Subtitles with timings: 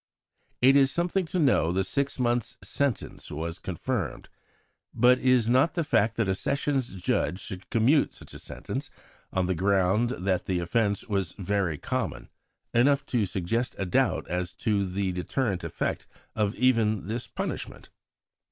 [0.63, 4.29] It is something to know the six months' sentence was confirmed.
[4.95, 8.89] But is not the fact that a Sessions Judge should commute such a sentence,
[9.31, 12.29] on the ground that the offence was "very common,"
[12.73, 17.89] enough to suggest a doubt as to the deterrent effect of even this punishment?